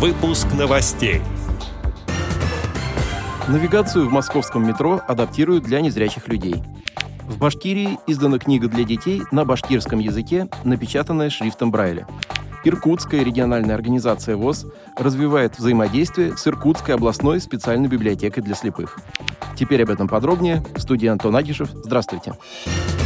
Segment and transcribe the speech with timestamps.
[0.00, 1.20] Выпуск новостей.
[3.48, 6.54] Навигацию в московском метро адаптируют для незрячих людей.
[7.28, 12.06] В Башкирии издана книга для детей на башкирском языке, напечатанная шрифтом Брайля.
[12.64, 19.00] Иркутская региональная организация ВОЗ развивает взаимодействие с Иркутской областной специальной библиотекой для слепых.
[19.54, 20.64] Теперь об этом подробнее.
[20.74, 21.68] В студии Антон Агишев.
[21.74, 22.32] Здравствуйте.
[22.64, 22.99] Здравствуйте.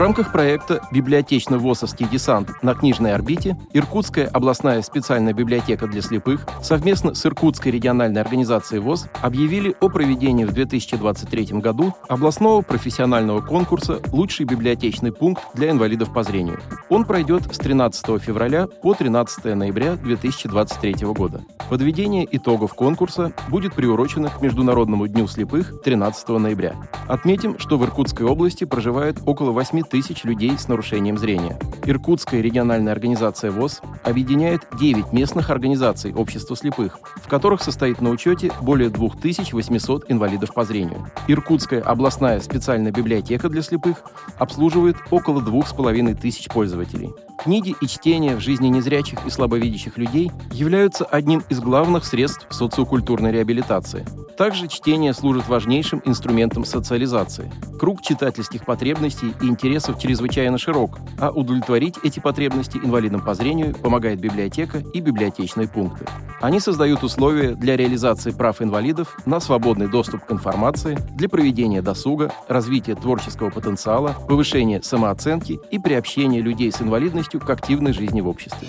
[0.00, 7.26] Рамках проекта «Библиотечно-ВОСовский десант на книжной орбите» Иркутская областная специальная библиотека для слепых совместно с
[7.26, 15.12] Иркутской региональной организацией ВОЗ объявили о проведении в 2023 году областного профессионального конкурса «Лучший библиотечный
[15.12, 16.60] пункт для инвалидов по зрению».
[16.88, 21.42] Он пройдет с 13 февраля по 13 ноября 2023 года.
[21.68, 26.74] Подведение итогов конкурса будет приурочено к Международному дню слепых 13 ноября.
[27.06, 31.58] Отметим, что в Иркутской области проживает около 8 тысяч людей с нарушением зрения.
[31.84, 38.52] Иркутская региональная организация ВОЗ объединяет 9 местных организаций общества слепых, в которых состоит на учете
[38.62, 41.10] более 2800 инвалидов по зрению.
[41.28, 44.04] Иркутская областная специальная библиотека для слепых
[44.38, 47.10] обслуживает около 2500 пользователей.
[47.42, 53.32] Книги и чтение в жизни незрячих и слабовидящих людей являются одним из главных средств социокультурной
[53.32, 54.06] реабилитации.
[54.36, 57.52] Также чтение служит важнейшим инструментом социализации.
[57.78, 64.20] Круг читательских потребностей и интересов чрезвычайно широк, а удовлетворить эти потребности инвалидам по зрению помогает
[64.20, 66.06] библиотека и библиотечные пункты.
[66.40, 72.32] Они создают условия для реализации прав инвалидов на свободный доступ к информации, для проведения досуга,
[72.48, 78.68] развития творческого потенциала, повышения самооценки и приобщения людей с инвалидностью к активной жизни в обществе.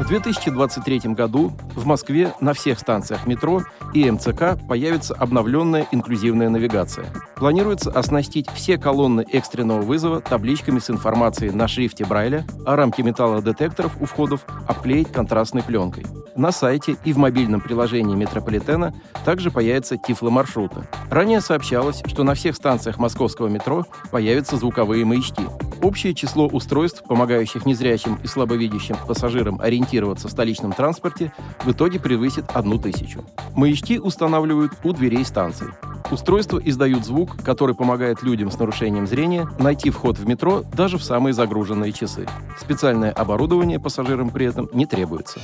[0.00, 3.60] В 2023 году в Москве на всех станциях метро
[3.92, 7.04] и МЦК появится обновленная инклюзивная навигация.
[7.36, 13.92] Планируется оснастить все колонны экстренного вызова табличками с информацией на шрифте Брайля, а рамки металлодетекторов
[14.00, 16.06] у входов обклеить контрастной пленкой.
[16.34, 18.94] На сайте и в мобильном приложении метрополитена
[19.26, 20.88] также появятся тифломаршруты.
[21.10, 25.42] Ранее сообщалось, что на всех станциях московского метро появятся звуковые маячки.
[25.82, 31.32] Общее число устройств, помогающих незрячим и слабовидящим пассажирам ориентироваться в столичном транспорте,
[31.64, 33.24] в итоге превысит одну тысячу.
[33.54, 35.68] Маячки устанавливают у дверей станций.
[36.10, 41.04] Устройства издают звук, который помогает людям с нарушением зрения найти вход в метро даже в
[41.04, 42.26] самые загруженные часы.
[42.58, 45.40] Специальное оборудование пассажирам при этом не требуется.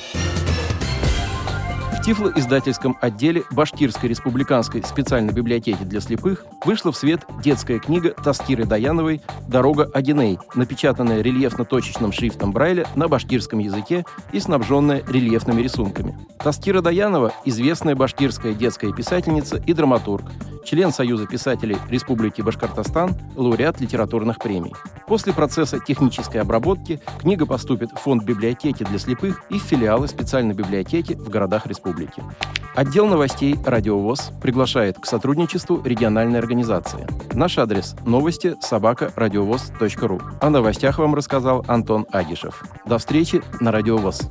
[2.06, 9.22] Тифлоиздательском отделе Башкирской республиканской специальной библиотеки для слепых вышла в свет детская книга Таскиры Даяновой
[9.48, 16.16] «Дорога Адиней», напечатанная рельефно-точечным шрифтом Брайля на башкирском языке и снабженная рельефными рисунками.
[16.38, 20.26] Таскира Даянова– известная башкирская детская писательница и драматург,
[20.66, 24.74] член Союза писателей Республики Башкортостан, лауреат литературных премий.
[25.06, 30.54] После процесса технической обработки книга поступит в фонд библиотеки для слепых и в филиалы специальной
[30.54, 32.22] библиотеки в городах республики.
[32.74, 37.06] Отдел новостей «Радиовоз» приглашает к сотрудничеству региональной организации.
[37.32, 40.20] Наш адрес– новости собака радиовоз.ру.
[40.40, 42.64] О новостях вам рассказал Антон Агишев.
[42.84, 44.28] До встречи на «Радиовоз».